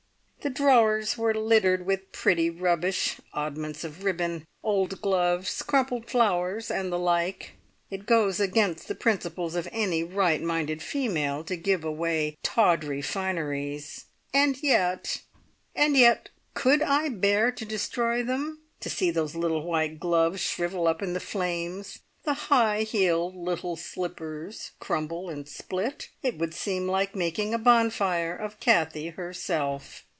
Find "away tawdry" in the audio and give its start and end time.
11.83-13.03